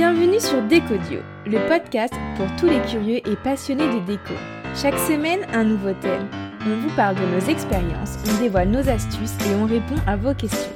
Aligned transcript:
Bienvenue 0.00 0.40
sur 0.40 0.62
Décodio, 0.62 1.20
le 1.44 1.68
podcast 1.68 2.14
pour 2.38 2.46
tous 2.56 2.64
les 2.64 2.80
curieux 2.90 3.18
et 3.18 3.36
passionnés 3.36 3.86
de 3.86 3.98
déco. 4.06 4.32
Chaque 4.74 4.98
semaine, 4.98 5.40
un 5.52 5.62
nouveau 5.62 5.92
thème. 5.92 6.26
On 6.66 6.74
vous 6.80 6.96
parle 6.96 7.16
de 7.16 7.26
nos 7.26 7.40
expériences, 7.40 8.16
on 8.26 8.40
dévoile 8.40 8.70
nos 8.70 8.88
astuces 8.88 9.36
et 9.46 9.54
on 9.56 9.66
répond 9.66 9.96
à 10.06 10.16
vos 10.16 10.32
questions. 10.32 10.72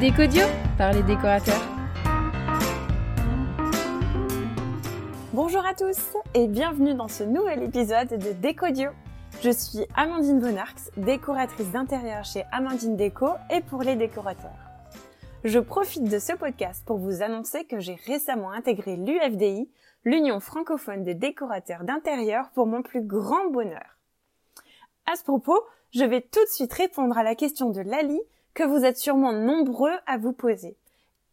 Décodio 0.00 0.46
par 0.78 0.94
les 0.94 1.02
décorateurs. 1.02 1.60
Bonjour 5.34 5.66
à 5.66 5.74
tous 5.74 6.16
et 6.32 6.48
bienvenue 6.48 6.94
dans 6.94 7.08
ce 7.08 7.24
nouvel 7.24 7.64
épisode 7.64 8.08
de 8.08 8.32
Décodio. 8.40 8.88
Je 9.44 9.50
suis 9.50 9.84
Amandine 9.94 10.40
Bonarx, 10.40 10.90
décoratrice 10.96 11.70
d'intérieur 11.72 12.24
chez 12.24 12.44
Amandine 12.50 12.96
Déco 12.96 13.32
et 13.50 13.60
pour 13.60 13.82
les 13.82 13.96
décorateurs. 13.96 14.71
Je 15.44 15.58
profite 15.58 16.04
de 16.04 16.20
ce 16.20 16.34
podcast 16.34 16.84
pour 16.86 16.98
vous 16.98 17.20
annoncer 17.20 17.64
que 17.64 17.80
j'ai 17.80 17.96
récemment 18.06 18.52
intégré 18.52 18.94
l'UFDI, 18.94 19.68
l'Union 20.04 20.38
francophone 20.38 21.02
des 21.02 21.14
décorateurs 21.14 21.82
d'intérieur, 21.82 22.50
pour 22.50 22.66
mon 22.66 22.82
plus 22.82 23.02
grand 23.02 23.50
bonheur. 23.50 23.98
À 25.04 25.16
ce 25.16 25.24
propos, 25.24 25.60
je 25.90 26.04
vais 26.04 26.20
tout 26.20 26.44
de 26.44 26.50
suite 26.50 26.72
répondre 26.72 27.18
à 27.18 27.24
la 27.24 27.34
question 27.34 27.70
de 27.70 27.80
Lali 27.80 28.20
que 28.54 28.62
vous 28.62 28.84
êtes 28.84 28.98
sûrement 28.98 29.32
nombreux 29.32 29.98
à 30.06 30.16
vous 30.16 30.32
poser. 30.32 30.76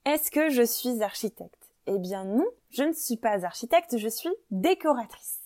Est-ce 0.05 0.31
que 0.31 0.49
je 0.49 0.63
suis 0.63 1.03
architecte? 1.03 1.69
Eh 1.85 1.99
bien 1.99 2.23
non, 2.23 2.47
je 2.71 2.81
ne 2.81 2.93
suis 2.93 3.17
pas 3.17 3.45
architecte, 3.45 3.95
je 3.99 4.09
suis 4.09 4.33
décoratrice. 4.49 5.38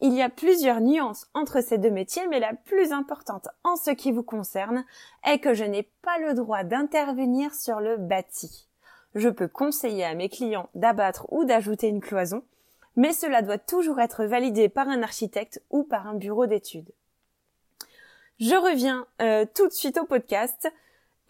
Il 0.00 0.12
y 0.12 0.20
a 0.20 0.28
plusieurs 0.28 0.82
nuances 0.82 1.26
entre 1.32 1.62
ces 1.62 1.78
deux 1.78 1.90
métiers, 1.90 2.26
mais 2.28 2.38
la 2.38 2.52
plus 2.52 2.92
importante 2.92 3.48
en 3.64 3.76
ce 3.76 3.90
qui 3.90 4.12
vous 4.12 4.22
concerne 4.22 4.84
est 5.24 5.38
que 5.38 5.54
je 5.54 5.64
n'ai 5.64 5.84
pas 6.02 6.18
le 6.18 6.34
droit 6.34 6.64
d'intervenir 6.64 7.54
sur 7.54 7.80
le 7.80 7.96
bâti. 7.96 8.68
Je 9.14 9.30
peux 9.30 9.48
conseiller 9.48 10.04
à 10.04 10.14
mes 10.14 10.28
clients 10.28 10.68
d'abattre 10.74 11.26
ou 11.32 11.46
d'ajouter 11.46 11.88
une 11.88 12.02
cloison, 12.02 12.42
mais 12.96 13.14
cela 13.14 13.40
doit 13.40 13.56
toujours 13.56 13.98
être 13.98 14.24
validé 14.24 14.68
par 14.68 14.88
un 14.88 15.02
architecte 15.02 15.62
ou 15.70 15.82
par 15.82 16.06
un 16.06 16.14
bureau 16.14 16.44
d'études. 16.44 16.92
Je 18.38 18.54
reviens 18.54 19.06
euh, 19.22 19.46
tout 19.54 19.66
de 19.66 19.72
suite 19.72 19.96
au 19.96 20.04
podcast 20.04 20.70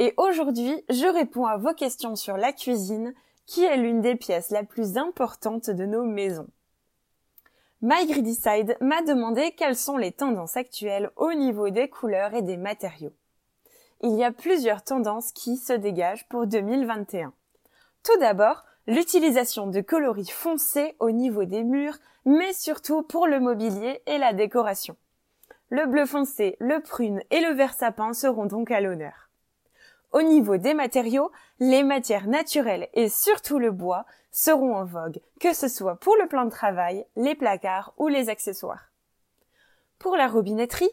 et 0.01 0.13
aujourd'hui 0.17 0.85
je 0.89 1.07
réponds 1.07 1.47
à 1.47 1.57
vos 1.57 1.73
questions 1.73 2.17
sur 2.17 2.37
la 2.37 2.53
cuisine 2.53 3.15
qui 3.47 3.65
est 3.65 3.77
l'une 3.77 4.01
des 4.01 4.17
pièces 4.17 4.51
la 4.51 4.65
plus 4.65 4.97
importante 4.97 5.71
de 5.71 5.87
nos 5.87 6.03
maisons. 6.03 6.49
MyGreedySide 7.89 8.77
m'a 8.81 9.01
demandé 9.03 9.53
quelles 9.53 9.77
sont 9.77 9.97
les 9.97 10.11
tendances 10.11 10.57
actuelles 10.57 11.13
au 11.15 11.33
niveau 11.35 11.71
des 11.71 11.89
couleurs 11.89 12.35
et 12.35 12.43
des 12.43 12.57
matériaux. 12.57 13.13
Il 14.01 14.17
y 14.17 14.25
a 14.25 14.33
plusieurs 14.33 14.83
tendances 14.83 15.31
qui 15.31 15.57
se 15.57 15.73
dégagent 15.73 16.27
pour 16.27 16.49
2021. 16.49 17.33
Tout 18.03 18.19
d'abord, 18.19 18.65
l'utilisation 18.89 19.69
de 19.69 19.81
coloris 19.83 20.33
foncés 20.33 20.97
au 20.99 21.13
niveau 21.13 21.45
des 21.45 21.63
murs, 21.63 21.97
mais 22.25 22.53
surtout 22.53 23.05
pour 23.05 23.29
le 23.29 23.39
mobilier 23.39 24.03
et 24.07 24.19
la 24.19 24.33
décoration. 24.33 24.97
Le 25.71 25.87
bleu 25.87 26.07
foncé, 26.07 26.57
le 26.59 26.81
prune 26.81 27.23
et 27.31 27.39
le 27.39 27.55
vert 27.55 27.75
sapin 27.75 28.15
seront 28.15 28.47
donc 28.47 28.73
à 28.73 28.81
l'honneur. 28.81 29.26
Au 30.17 30.23
niveau 30.23 30.57
des 30.57 30.73
matériaux, 30.73 31.31
les 31.61 31.83
matières 31.83 32.27
naturelles 32.27 32.89
et 32.95 33.11
surtout 33.11 33.59
le 33.59 33.71
bois 33.71 34.07
seront 34.33 34.75
en 34.75 34.87
vogue, 34.87 35.21
que 35.41 35.53
ce 35.53 35.69
soit 35.69 35.97
pour 35.97 36.17
le 36.17 36.27
plan 36.27 36.47
de 36.47 36.51
travail, 36.51 37.05
les 37.17 37.35
placards 37.35 37.93
ou 37.99 38.09
les 38.09 38.31
accessoires. 38.31 38.91
Pour 39.99 40.17
la 40.17 40.27
robinetterie, 40.27 40.89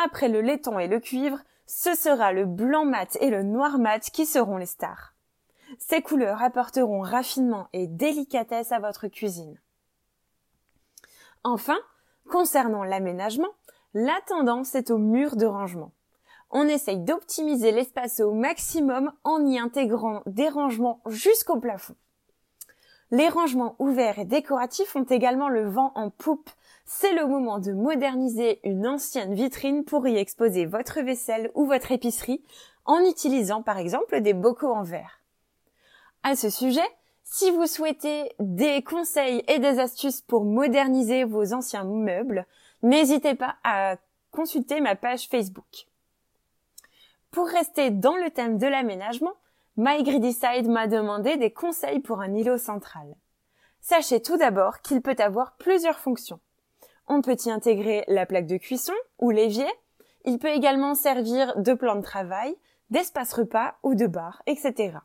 après 0.00 0.28
le 0.28 0.42
laiton 0.42 0.78
et 0.78 0.86
le 0.86 1.00
cuivre, 1.00 1.40
ce 1.66 1.96
sera 1.96 2.30
le 2.30 2.44
blanc 2.44 2.84
mat 2.84 3.18
et 3.20 3.30
le 3.30 3.42
noir 3.42 3.78
mat 3.78 4.10
qui 4.12 4.26
seront 4.26 4.58
les 4.58 4.66
stars. 4.66 5.12
Ces 5.80 6.00
couleurs 6.00 6.40
apporteront 6.40 7.00
raffinement 7.00 7.66
et 7.72 7.88
délicatesse 7.88 8.70
à 8.70 8.78
votre 8.78 9.08
cuisine. 9.08 9.60
Enfin, 11.42 11.78
concernant 12.30 12.84
l'aménagement, 12.84 13.50
la 13.92 14.20
tendance 14.28 14.76
est 14.76 14.92
au 14.92 14.98
mur 14.98 15.34
de 15.34 15.46
rangement 15.46 15.90
on 16.50 16.66
essaye 16.68 16.98
d'optimiser 16.98 17.72
l'espace 17.72 18.20
au 18.20 18.32
maximum 18.32 19.12
en 19.24 19.44
y 19.46 19.58
intégrant 19.58 20.22
des 20.26 20.48
rangements 20.48 21.00
jusqu'au 21.06 21.58
plafond. 21.58 21.94
Les 23.10 23.28
rangements 23.28 23.74
ouverts 23.78 24.18
et 24.18 24.24
décoratifs 24.24 24.94
ont 24.94 25.04
également 25.04 25.48
le 25.48 25.68
vent 25.68 25.92
en 25.94 26.10
poupe. 26.10 26.50
C'est 26.84 27.14
le 27.14 27.26
moment 27.26 27.58
de 27.58 27.72
moderniser 27.72 28.60
une 28.64 28.86
ancienne 28.86 29.34
vitrine 29.34 29.84
pour 29.84 30.06
y 30.06 30.16
exposer 30.16 30.66
votre 30.66 31.00
vaisselle 31.00 31.50
ou 31.54 31.64
votre 31.64 31.92
épicerie 31.92 32.42
en 32.84 33.00
utilisant 33.00 33.62
par 33.62 33.78
exemple 33.78 34.20
des 34.20 34.34
bocaux 34.34 34.72
en 34.72 34.82
verre. 34.82 35.20
À 36.22 36.36
ce 36.36 36.50
sujet, 36.50 36.86
si 37.24 37.50
vous 37.50 37.66
souhaitez 37.66 38.32
des 38.40 38.82
conseils 38.82 39.44
et 39.48 39.58
des 39.58 39.78
astuces 39.78 40.22
pour 40.22 40.44
moderniser 40.44 41.24
vos 41.24 41.52
anciens 41.52 41.84
meubles, 41.84 42.46
n'hésitez 42.82 43.34
pas 43.34 43.56
à 43.64 43.96
consulter 44.32 44.80
ma 44.80 44.96
page 44.96 45.28
Facebook. 45.28 45.86
Pour 47.30 47.46
rester 47.46 47.90
dans 47.90 48.16
le 48.16 48.30
thème 48.30 48.58
de 48.58 48.66
l'aménagement, 48.66 49.34
MyGreedySide 49.76 50.68
m'a 50.68 50.86
demandé 50.86 51.36
des 51.36 51.52
conseils 51.52 52.00
pour 52.00 52.20
un 52.20 52.34
îlot 52.34 52.58
central. 52.58 53.14
Sachez 53.80 54.20
tout 54.22 54.36
d'abord 54.36 54.80
qu'il 54.80 55.02
peut 55.02 55.16
avoir 55.18 55.56
plusieurs 55.56 55.98
fonctions. 55.98 56.40
On 57.06 57.20
peut 57.22 57.36
y 57.44 57.50
intégrer 57.50 58.04
la 58.08 58.26
plaque 58.26 58.46
de 58.46 58.56
cuisson 58.56 58.94
ou 59.18 59.30
l'évier. 59.30 59.68
Il 60.24 60.38
peut 60.38 60.48
également 60.48 60.94
servir 60.94 61.56
de 61.56 61.74
plan 61.74 61.96
de 61.96 62.02
travail, 62.02 62.56
d'espace 62.90 63.32
repas 63.34 63.76
ou 63.82 63.94
de 63.94 64.06
bar, 64.06 64.42
etc. 64.46 64.98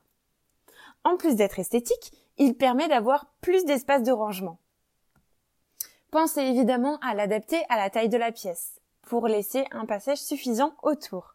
En 1.03 1.17
plus 1.17 1.35
d'être 1.35 1.59
esthétique, 1.59 2.13
il 2.37 2.55
permet 2.55 2.87
d'avoir 2.87 3.27
plus 3.41 3.65
d'espace 3.65 4.03
de 4.03 4.11
rangement. 4.11 4.59
Pensez 6.09 6.41
évidemment 6.41 6.97
à 7.01 7.13
l'adapter 7.13 7.61
à 7.69 7.77
la 7.77 7.89
taille 7.89 8.09
de 8.09 8.17
la 8.17 8.31
pièce, 8.31 8.79
pour 9.01 9.27
laisser 9.27 9.65
un 9.71 9.85
passage 9.85 10.19
suffisant 10.19 10.73
autour 10.81 11.32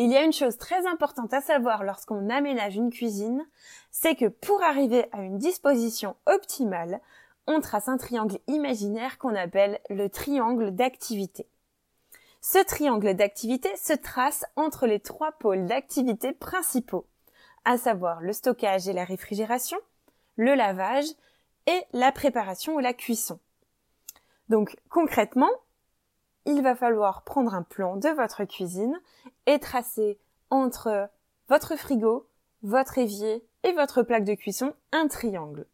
il 0.00 0.12
y 0.12 0.16
a 0.16 0.22
une 0.22 0.32
chose 0.32 0.56
très 0.58 0.86
importante 0.86 1.34
à 1.34 1.40
savoir 1.40 1.82
lorsqu'on 1.82 2.30
aménage 2.30 2.76
une 2.76 2.90
cuisine, 2.90 3.44
c'est 3.90 4.14
que 4.14 4.26
pour 4.26 4.62
arriver 4.62 5.08
à 5.10 5.22
une 5.22 5.38
disposition 5.38 6.14
optimale, 6.26 7.00
on 7.48 7.60
trace 7.60 7.88
un 7.88 7.96
triangle 7.96 8.38
imaginaire 8.46 9.18
qu'on 9.18 9.34
appelle 9.34 9.80
le 9.90 10.08
triangle 10.08 10.70
d'activité. 10.70 11.48
Ce 12.40 12.64
triangle 12.64 13.14
d'activité 13.14 13.74
se 13.76 13.92
trace 13.92 14.44
entre 14.54 14.86
les 14.86 15.00
trois 15.00 15.32
pôles 15.32 15.66
d'activité 15.66 16.32
principaux, 16.32 17.06
à 17.64 17.76
savoir 17.76 18.20
le 18.20 18.32
stockage 18.32 18.86
et 18.86 18.92
la 18.92 19.04
réfrigération, 19.04 19.78
le 20.36 20.54
lavage 20.54 21.08
et 21.66 21.82
la 21.92 22.12
préparation 22.12 22.76
ou 22.76 22.78
la 22.78 22.94
cuisson. 22.94 23.40
Donc 24.48 24.76
concrètement, 24.90 25.50
il 26.48 26.62
va 26.62 26.74
falloir 26.74 27.22
prendre 27.22 27.54
un 27.54 27.62
plan 27.62 27.96
de 27.96 28.08
votre 28.08 28.44
cuisine 28.44 28.98
et 29.44 29.58
tracer 29.58 30.18
entre 30.48 31.10
votre 31.48 31.76
frigo, 31.76 32.26
votre 32.62 32.96
évier 32.96 33.46
et 33.64 33.72
votre 33.72 34.02
plaque 34.02 34.24
de 34.24 34.34
cuisson 34.34 34.72
un 34.90 35.08
triangle. 35.08 35.66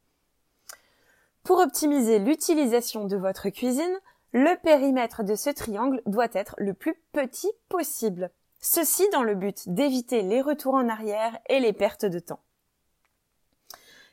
Pour 1.45 1.61
optimiser 1.61 2.19
l'utilisation 2.19 3.05
de 3.05 3.17
votre 3.17 3.51
cuisine, 3.51 4.01
le 4.33 4.61
périmètre 4.63 5.23
de 5.23 5.37
ce 5.37 5.51
triangle 5.51 6.03
doit 6.07 6.29
être 6.33 6.57
le 6.59 6.75
plus 6.75 7.01
petit 7.13 7.53
possible. 7.69 8.31
Ceci 8.61 9.09
dans 9.13 9.23
le 9.23 9.37
but 9.37 9.69
d'éviter 9.69 10.23
les 10.23 10.41
retours 10.41 10.75
en 10.75 10.89
arrière 10.89 11.39
et 11.49 11.61
les 11.61 11.73
pertes 11.73 12.05
de 12.05 12.19
temps. 12.19 12.41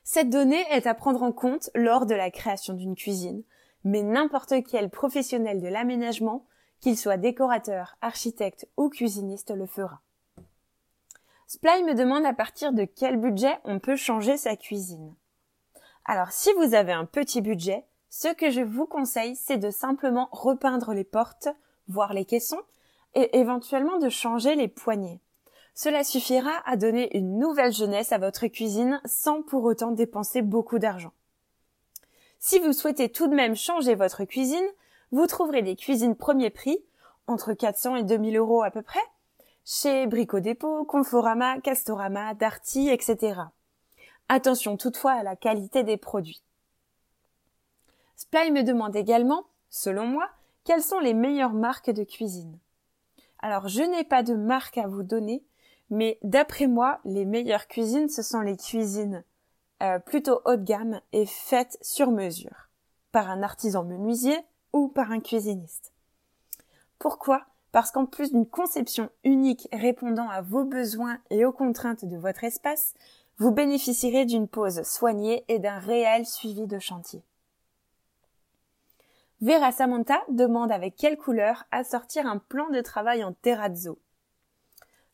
Cette 0.04 0.30
donnée 0.30 0.64
est 0.70 0.86
à 0.86 0.94
prendre 0.94 1.24
en 1.24 1.32
compte 1.32 1.72
lors 1.74 2.06
de 2.06 2.14
la 2.14 2.30
création 2.30 2.76
d'une 2.76 2.96
cuisine, 2.96 3.44
mais 3.84 4.04
n'importe 4.04 4.54
quel 4.70 4.92
professionnel 4.92 5.60
de 5.60 5.68
l'aménagement 5.68 6.46
qu'il 6.82 6.98
soit 6.98 7.18
décorateur, 7.18 7.96
architecte 8.02 8.68
ou 8.76 8.90
cuisiniste 8.90 9.52
le 9.52 9.66
fera. 9.66 10.02
Sply 11.48 11.84
me 11.84 11.94
demande 11.94 12.26
à 12.26 12.34
partir 12.34 12.74
de 12.74 12.86
quel 12.86 13.18
budget 13.18 13.60
on 13.64 13.80
peut 13.80 13.96
changer 13.96 14.38
sa 14.38 14.56
cuisine. 14.56 15.14
Alors 16.06 16.32
si 16.32 16.52
vous 16.54 16.74
avez 16.74 16.94
un 16.94 17.06
petit 17.06 17.42
budget, 17.42 17.86
ce 18.10 18.34
que 18.34 18.50
je 18.50 18.62
vous 18.62 18.86
conseille, 18.86 19.36
c'est 19.36 19.58
de 19.58 19.70
simplement 19.70 20.28
repeindre 20.32 20.94
les 20.94 21.04
portes, 21.04 21.48
voire 21.88 22.14
les 22.14 22.26
caissons, 22.26 22.62
et 23.14 23.38
éventuellement 23.38 24.00
de 24.00 24.10
changer 24.10 24.56
les 24.56 24.68
poignées. 24.68 25.22
Cela 25.74 26.04
suffira 26.04 26.52
à 26.66 26.76
donner 26.76 27.16
une 27.18 27.38
nouvelle 27.38 27.72
jeunesse 27.72 28.12
à 28.12 28.18
votre 28.18 28.48
cuisine 28.48 29.02
sans 29.06 29.42
pour 29.42 29.64
autant 29.64 29.92
dépenser 29.92 30.42
beaucoup 30.42 30.80
d'argent. 30.80 31.14
Si 32.40 32.60
vous 32.60 32.74
souhaitez 32.74 33.10
tout 33.10 33.28
de 33.28 33.36
même 33.36 33.56
changer 33.56 33.96
votre 33.96 34.24
cuisine, 34.26 34.68
vous 35.12 35.28
trouverez 35.28 35.62
des 35.62 35.76
cuisines 35.76 36.16
premier 36.16 36.50
prix, 36.50 36.84
entre 37.28 37.54
400 37.54 37.98
et 37.98 38.04
2000 38.04 38.38
euros 38.38 38.64
à 38.64 38.72
peu 38.72 38.82
près, 38.82 39.00
chez 39.66 40.08
Brico 40.08 40.40
Dépôt, 40.40 40.86
Conforama, 40.86 41.60
Castorama, 41.62 42.34
Darty, 42.34 42.90
etc. 42.90 43.42
Attention 44.30 44.78
toutefois 44.78 45.12
à 45.12 45.24
la 45.24 45.36
qualité 45.36 45.84
des 45.84 45.98
produits. 45.98 46.42
Sply 48.16 48.52
me 48.52 48.64
demande 48.64 48.96
également, 48.96 49.46
selon 49.70 50.06
moi, 50.06 50.30
quelles 50.64 50.84
sont 50.84 51.00
les 51.00 51.14
meilleures 51.14 51.54
marques 51.54 51.90
de 51.90 52.04
cuisine. 52.04 52.58
Alors 53.40 53.68
je 53.68 53.82
n'ai 53.82 54.04
pas 54.04 54.24
de 54.24 54.36
marque 54.36 54.78
à 54.78 54.88
vous 54.88 55.04
donner, 55.04 55.44
mais 55.90 56.20
d'après 56.24 56.68
moi, 56.68 57.00
les 57.04 57.26
meilleures 57.26 57.68
cuisines, 57.68 58.10
ce 58.10 58.22
sont 58.22 58.42
les 58.42 58.56
cuisines 58.56 59.24
euh, 59.82 60.00
plutôt 60.00 60.42
haut 60.46 60.56
de 60.56 60.64
gamme 60.64 61.02
et 61.12 61.26
faite 61.26 61.78
sur 61.82 62.12
mesure, 62.12 62.70
par 63.12 63.30
un 63.30 63.42
artisan 63.42 63.84
menuisier 63.84 64.38
ou 64.74 64.88
par 64.88 65.12
un 65.12 65.20
cuisiniste. 65.20 65.94
Pourquoi? 67.00 67.46
Parce 67.72 67.92
qu'en 67.92 68.06
plus 68.06 68.32
d'une 68.32 68.46
conception 68.46 69.10
unique 69.24 69.68
répondant 69.72 70.30
à 70.30 70.42
vos 70.42 70.66
besoins 70.66 71.20
et 71.30 71.46
aux 71.46 71.54
contraintes 71.54 72.06
de 72.06 72.18
votre 72.18 72.44
espace, 72.44 72.94
vous 73.38 73.52
bénéficierez 73.52 74.26
d'une 74.26 74.48
pause 74.48 74.84
soignée 74.84 75.44
et 75.48 75.60
d'un 75.60 75.80
réel 75.80 76.26
suivi 76.26 76.68
de 76.68 76.80
chantier. 76.80 77.24
Vera 79.42 79.72
Samantha 79.72 80.22
demande 80.30 80.72
avec 80.72 80.96
quelle 80.96 81.18
couleur 81.18 81.64
assortir 81.72 82.28
un 82.28 82.38
plan 82.38 82.70
de 82.70 82.82
travail 82.82 83.24
en 83.24 83.34
terrazzo. 83.34 83.98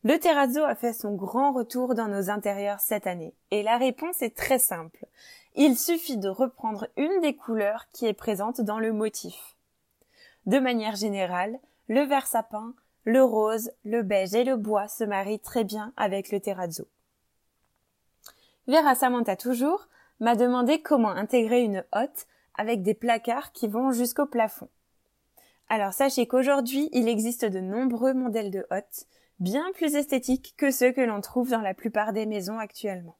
Le 0.04 0.18
terrazzo 0.18 0.62
a 0.62 0.74
fait 0.74 0.92
son 0.92 1.14
grand 1.14 1.52
retour 1.52 1.94
dans 1.94 2.08
nos 2.08 2.28
intérieurs 2.28 2.80
cette 2.80 3.06
année, 3.06 3.34
et 3.50 3.62
la 3.62 3.78
réponse 3.78 4.20
est 4.20 4.36
très 4.36 4.58
simple. 4.58 5.06
Il 5.60 5.76
suffit 5.76 6.16
de 6.16 6.28
reprendre 6.28 6.86
une 6.96 7.20
des 7.20 7.34
couleurs 7.34 7.88
qui 7.92 8.06
est 8.06 8.12
présente 8.12 8.60
dans 8.60 8.78
le 8.78 8.92
motif. 8.92 9.56
De 10.46 10.60
manière 10.60 10.94
générale, 10.94 11.58
le 11.88 12.02
vert 12.02 12.28
sapin, 12.28 12.74
le 13.02 13.24
rose, 13.24 13.72
le 13.84 14.02
beige 14.02 14.34
et 14.34 14.44
le 14.44 14.56
bois 14.56 14.86
se 14.86 15.02
marient 15.02 15.40
très 15.40 15.64
bien 15.64 15.92
avec 15.96 16.30
le 16.30 16.38
terrazzo. 16.38 16.86
Vera 18.68 18.94
Samantha 18.94 19.34
toujours 19.34 19.88
m'a 20.20 20.36
demandé 20.36 20.80
comment 20.80 21.10
intégrer 21.10 21.62
une 21.62 21.84
hotte 21.90 22.28
avec 22.54 22.82
des 22.82 22.94
placards 22.94 23.50
qui 23.50 23.66
vont 23.66 23.90
jusqu'au 23.90 24.26
plafond. 24.26 24.68
Alors 25.68 25.92
sachez 25.92 26.28
qu'aujourd'hui, 26.28 26.88
il 26.92 27.08
existe 27.08 27.44
de 27.44 27.58
nombreux 27.58 28.14
modèles 28.14 28.52
de 28.52 28.64
hottes, 28.70 29.06
bien 29.40 29.66
plus 29.74 29.96
esthétiques 29.96 30.54
que 30.56 30.70
ceux 30.70 30.92
que 30.92 31.00
l'on 31.00 31.20
trouve 31.20 31.50
dans 31.50 31.62
la 31.62 31.74
plupart 31.74 32.12
des 32.12 32.26
maisons 32.26 32.60
actuellement. 32.60 33.16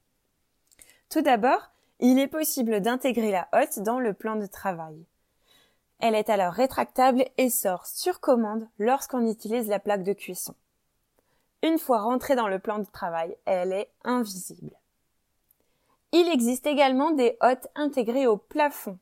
Tout 1.11 1.23
d'abord, 1.23 1.73
il 2.00 2.18
est 2.18 2.28
possible 2.28 2.80
d'intégrer 2.80 3.30
la 3.30 3.48
hotte 3.52 3.80
dans 3.80 3.98
le 3.98 4.14
plan 4.14 4.36
de 4.36 4.46
travail. 4.46 5.04
Elle 6.00 6.14
est 6.14 6.30
alors 6.30 6.52
rétractable 6.52 7.24
et 7.36 7.50
sort 7.50 7.86
sur 7.86 8.20
commande 8.20 8.68
lorsqu'on 8.78 9.26
utilise 9.26 9.68
la 9.68 9.80
plaque 9.80 10.04
de 10.04 10.12
cuisson. 10.12 10.54
Une 11.62 11.78
fois 11.78 12.00
rentrée 12.00 12.36
dans 12.36 12.46
le 12.46 12.60
plan 12.60 12.78
de 12.78 12.84
travail, 12.84 13.36
elle 13.44 13.72
est 13.72 13.90
invisible. 14.04 14.76
Il 16.12 16.28
existe 16.28 16.66
également 16.66 17.10
des 17.10 17.36
hottes 17.40 17.66
intégrées 17.74 18.26
au 18.26 18.36
plafond 18.36 18.98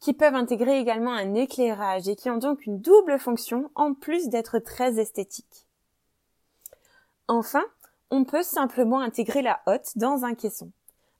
qui 0.00 0.12
peuvent 0.12 0.34
intégrer 0.34 0.78
également 0.78 1.12
un 1.12 1.34
éclairage 1.34 2.08
et 2.08 2.16
qui 2.16 2.28
ont 2.28 2.36
donc 2.36 2.66
une 2.66 2.78
double 2.78 3.18
fonction 3.18 3.70
en 3.74 3.94
plus 3.94 4.28
d'être 4.28 4.58
très 4.58 4.98
esthétiques. 4.98 5.66
Enfin, 7.26 7.64
on 8.10 8.24
peut 8.24 8.42
simplement 8.42 9.00
intégrer 9.00 9.40
la 9.40 9.60
hotte 9.66 9.96
dans 9.96 10.24
un 10.24 10.34
caisson. 10.34 10.70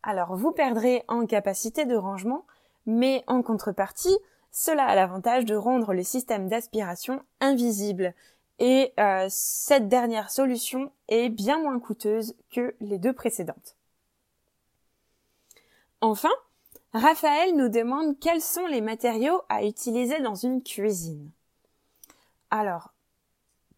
Alors 0.07 0.37
vous 0.37 0.53
perdrez 0.53 1.03
en 1.09 1.25
capacité 1.25 1.87
de 1.87 1.97
rangement, 1.97 2.45
mais 2.85 3.25
en 3.27 3.43
contrepartie, 3.43 4.19
cela 4.53 4.85
a 4.85 4.95
l'avantage 4.95 5.47
de 5.47 5.57
rendre 5.57 5.95
le 5.95 6.03
système 6.03 6.47
d'aspiration 6.47 7.25
invisible. 7.41 8.13
Et 8.59 8.93
euh, 9.01 9.27
cette 9.31 9.89
dernière 9.89 10.31
solution 10.31 10.93
est 11.09 11.31
bien 11.31 11.59
moins 11.59 11.81
coûteuse 11.81 12.37
que 12.53 12.77
les 12.81 12.99
deux 12.99 13.15
précédentes. 13.15 13.77
Enfin, 16.03 16.31
Raphaël 16.93 17.57
nous 17.57 17.71
demande 17.71 18.19
quels 18.21 18.43
sont 18.43 18.67
les 18.67 18.83
matériaux 18.83 19.41
à 19.49 19.65
utiliser 19.65 20.21
dans 20.21 20.35
une 20.35 20.63
cuisine. 20.63 21.31
Alors, 22.51 22.93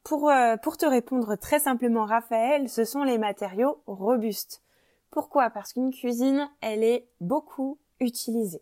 pour, 0.02 0.29
euh, 0.29 0.56
pour 0.56 0.76
te 0.76 0.87
répondre 0.87 1.37
très 1.37 1.61
simplement, 1.61 2.05
Raphaël, 2.05 2.69
ce 2.69 2.84
sont 2.84 3.05
les 3.05 3.17
matériaux 3.17 3.81
robustes. 3.87 4.61
Pourquoi? 5.16 5.48
Parce 5.48 5.72
qu'une 5.72 5.94
cuisine, 5.94 6.46
elle 6.60 6.84
est 6.84 7.08
beaucoup 7.22 7.78
utilisée. 8.00 8.60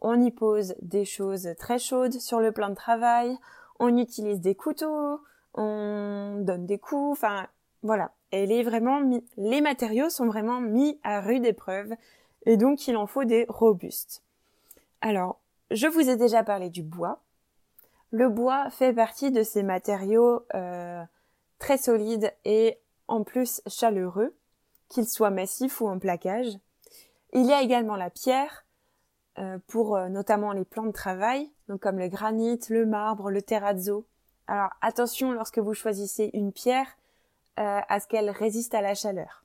On 0.00 0.20
y 0.20 0.30
pose 0.30 0.74
des 0.82 1.06
choses 1.06 1.48
très 1.58 1.78
chaudes 1.78 2.20
sur 2.20 2.40
le 2.40 2.52
plan 2.52 2.68
de 2.68 2.74
travail, 2.74 3.38
on 3.78 3.96
utilise 3.96 4.42
des 4.42 4.54
couteaux, 4.54 5.18
on 5.54 6.40
donne 6.42 6.66
des 6.66 6.76
coups, 6.76 7.12
enfin 7.12 7.46
voilà. 7.82 8.12
Elle 8.32 8.50
les 8.50 9.60
matériaux 9.62 10.10
sont 10.10 10.26
vraiment 10.26 10.60
mis 10.60 11.00
à 11.04 11.22
rude 11.22 11.46
épreuve 11.46 11.94
et 12.44 12.58
donc 12.58 12.86
il 12.86 12.98
en 12.98 13.06
faut 13.06 13.24
des 13.24 13.46
robustes. 13.48 14.22
Alors, 15.00 15.40
je 15.70 15.86
vous 15.86 16.10
ai 16.10 16.16
déjà 16.16 16.44
parlé 16.44 16.68
du 16.68 16.82
bois. 16.82 17.22
Le 18.10 18.28
bois 18.28 18.68
fait 18.68 18.92
partie 18.92 19.30
de 19.30 19.42
ces 19.42 19.62
matériaux 19.62 20.44
euh, 20.54 21.02
très 21.58 21.78
solides 21.78 22.30
et 22.44 22.78
en 23.08 23.24
plus 23.24 23.62
chaleureux, 23.66 24.34
qu'ils 24.92 25.08
soient 25.08 25.30
massifs 25.30 25.80
ou 25.80 25.88
en 25.88 25.98
plaquage. 25.98 26.58
Il 27.32 27.46
y 27.46 27.52
a 27.52 27.62
également 27.62 27.96
la 27.96 28.10
pierre 28.10 28.64
euh, 29.38 29.58
pour 29.66 29.96
euh, 29.96 30.08
notamment 30.08 30.52
les 30.52 30.64
plans 30.64 30.86
de 30.86 30.92
travail, 30.92 31.50
donc 31.68 31.80
comme 31.80 31.98
le 31.98 32.08
granit, 32.08 32.60
le 32.68 32.86
marbre, 32.86 33.30
le 33.30 33.42
terrazzo. 33.42 34.06
Alors 34.46 34.70
attention 34.80 35.32
lorsque 35.32 35.58
vous 35.58 35.74
choisissez 35.74 36.30
une 36.34 36.52
pierre 36.52 36.98
à 37.56 38.00
ce 38.00 38.06
qu'elle 38.06 38.30
résiste 38.30 38.74
à 38.74 38.80
la 38.80 38.94
chaleur. 38.94 39.42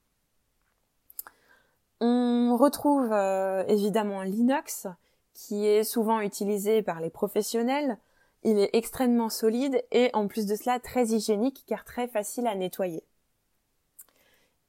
On 1.99 2.55
retrouve 2.57 3.11
euh, 3.11 3.63
évidemment 3.67 4.21
l'inox, 4.21 4.87
qui 5.33 5.65
est 5.65 5.83
souvent 5.83 6.19
utilisé 6.19 6.83
par 6.83 6.99
les 6.99 7.09
professionnels. 7.09 7.97
Il 8.43 8.59
est 8.59 8.69
extrêmement 8.73 9.29
solide 9.29 9.83
et 9.91 10.11
en 10.13 10.27
plus 10.27 10.45
de 10.45 10.55
cela 10.55 10.79
très 10.79 11.07
hygiénique 11.07 11.63
car 11.67 11.83
très 11.83 12.07
facile 12.07 12.45
à 12.47 12.55
nettoyer. 12.55 13.03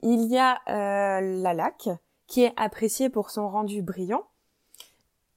Il 0.03 0.25
y 0.31 0.39
a 0.39 0.61
euh, 0.69 1.21
la 1.43 1.55
laque 1.55 1.89
qui 2.27 2.45
est 2.45 2.53
appréciée 2.57 3.09
pour 3.09 3.31
son 3.31 3.49
rendu 3.49 3.83
brillant. 3.83 4.27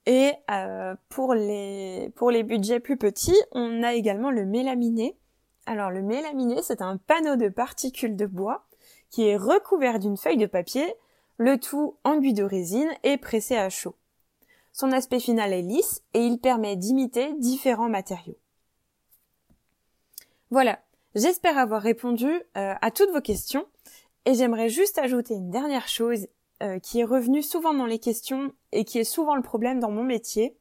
Et 0.05 0.33
euh, 0.49 0.95
pour, 1.09 1.33
les, 1.33 2.11
pour 2.15 2.31
les 2.31 2.43
budgets 2.43 2.79
plus 2.79 2.97
petits, 2.97 3.37
on 3.51 3.83
a 3.83 3.93
également 3.93 4.31
le 4.31 4.45
mélaminé. 4.45 5.17
Alors 5.65 5.91
le 5.91 6.01
mélaminé, 6.01 6.61
c'est 6.63 6.81
un 6.81 6.97
panneau 6.97 7.35
de 7.35 7.49
particules 7.49 8.15
de 8.15 8.25
bois 8.25 8.65
qui 9.09 9.27
est 9.27 9.37
recouvert 9.37 9.99
d'une 9.99 10.17
feuille 10.17 10.37
de 10.37 10.47
papier 10.47 10.95
le 11.37 11.59
tout 11.59 11.97
enduit 12.03 12.33
de 12.33 12.43
résine 12.43 12.89
et 13.03 13.17
pressé 13.17 13.55
à 13.55 13.69
chaud. 13.69 13.95
Son 14.73 14.91
aspect 14.91 15.19
final 15.19 15.53
est 15.53 15.61
lisse 15.61 16.03
et 16.13 16.19
il 16.19 16.39
permet 16.39 16.75
d'imiter 16.75 17.33
différents 17.39 17.89
matériaux. 17.89 18.37
Voilà, 20.49 20.79
j'espère 21.15 21.57
avoir 21.57 21.81
répondu 21.81 22.27
euh, 22.27 22.73
à 22.81 22.91
toutes 22.91 23.11
vos 23.11 23.21
questions 23.21 23.65
et 24.25 24.33
j'aimerais 24.33 24.69
juste 24.69 24.97
ajouter 24.97 25.33
une 25.33 25.49
dernière 25.49 25.87
chose 25.87 26.27
euh, 26.61 26.79
qui 26.79 26.99
est 26.99 27.05
revenue 27.05 27.41
souvent 27.41 27.73
dans 27.73 27.85
les 27.85 27.99
questions 27.99 28.53
et 28.71 28.85
qui 28.85 28.99
est 28.99 29.03
souvent 29.03 29.35
le 29.35 29.41
problème 29.41 29.79
dans 29.79 29.91
mon 29.91 30.03
métier, 30.03 30.55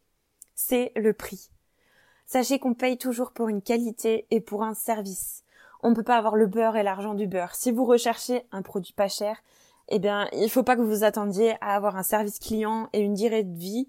c'est 0.55 0.93
le 0.97 1.13
prix. 1.13 1.51
Sachez 2.27 2.59
qu'on 2.59 2.75
paye 2.75 2.97
toujours 2.97 3.33
pour 3.33 3.49
une 3.49 3.61
qualité 3.61 4.27
et 4.31 4.41
pour 4.41 4.63
un 4.63 4.75
service. 4.75 5.45
On 5.83 5.91
ne 5.91 5.95
peut 5.95 6.03
pas 6.03 6.17
avoir 6.17 6.37
le 6.37 6.47
beurre 6.47 6.77
et 6.77 6.83
l'argent 6.83 7.15
du 7.15 7.27
beurre. 7.27 7.55
Si 7.55 7.71
vous 7.71 7.85
recherchez 7.85 8.43
un 8.53 8.63
produit 8.63 8.93
pas 8.93 9.09
cher, 9.09 9.43
eh 9.89 9.99
bien, 9.99 10.29
il 10.33 10.49
faut 10.49 10.63
pas 10.63 10.77
que 10.77 10.81
vous 10.81 10.89
vous 10.89 11.05
attendiez 11.05 11.55
à 11.61 11.75
avoir 11.75 11.97
un 11.97 12.03
service 12.03 12.39
client 12.39 12.89
et 12.93 13.01
une 13.01 13.15
durée 13.15 13.43
de 13.43 13.59
vie 13.59 13.89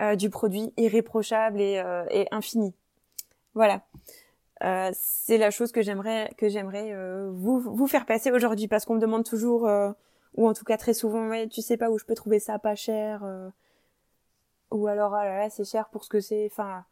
euh, 0.00 0.16
du 0.16 0.30
produit 0.30 0.72
irréprochable 0.76 1.60
et, 1.60 1.78
euh, 1.78 2.04
et 2.10 2.26
infinie. 2.30 2.74
Voilà. 3.54 3.82
Euh, 4.62 4.90
c'est 4.94 5.36
la 5.36 5.50
chose 5.50 5.72
que 5.72 5.82
j'aimerais 5.82 6.30
que 6.38 6.48
j'aimerais 6.48 6.92
euh, 6.92 7.28
vous 7.34 7.58
vous 7.58 7.88
faire 7.88 8.06
passer 8.06 8.30
aujourd'hui 8.30 8.68
parce 8.68 8.84
qu'on 8.84 8.94
me 8.94 9.00
demande 9.00 9.24
toujours 9.24 9.66
euh, 9.66 9.90
ou 10.36 10.46
en 10.46 10.54
tout 10.54 10.64
cas 10.64 10.76
très 10.76 10.94
souvent 10.94 11.28
ouais 11.28 11.48
tu 11.48 11.60
sais 11.60 11.76
pas 11.76 11.90
où 11.90 11.98
je 11.98 12.04
peux 12.04 12.14
trouver 12.14 12.38
ça 12.38 12.60
pas 12.60 12.76
cher 12.76 13.24
ou 14.70 14.86
alors 14.86 15.14
ah 15.14 15.24
là 15.24 15.38
là 15.38 15.50
c'est 15.50 15.64
cher 15.64 15.88
pour 15.88 16.04
ce 16.04 16.08
que 16.08 16.20
c'est. 16.20 16.48
Enfin 16.52 16.84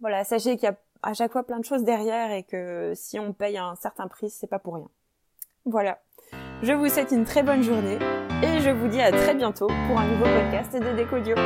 voilà 0.00 0.24
sachez 0.24 0.56
qu'il 0.56 0.64
y 0.64 0.72
a 0.72 0.76
à 1.02 1.12
chaque 1.12 1.32
fois 1.32 1.42
plein 1.42 1.58
de 1.58 1.64
choses 1.64 1.84
derrière 1.84 2.30
et 2.32 2.44
que 2.44 2.92
si 2.94 3.18
on 3.18 3.34
paye 3.34 3.58
un 3.58 3.74
certain 3.74 4.08
prix 4.08 4.30
c'est 4.30 4.46
pas 4.46 4.58
pour 4.58 4.76
rien. 4.76 4.88
Voilà. 5.66 5.98
Je 6.62 6.72
vous 6.72 6.88
souhaite 6.88 7.12
une 7.12 7.24
très 7.24 7.42
bonne 7.42 7.62
journée 7.62 7.98
et 8.42 8.60
je 8.60 8.70
vous 8.70 8.88
dis 8.88 9.02
à 9.02 9.12
très 9.12 9.34
bientôt 9.34 9.66
pour 9.66 9.98
un 9.98 10.08
nouveau 10.08 10.24
podcast 10.24 10.72
de 10.72 10.96
Décodio. 10.96 11.36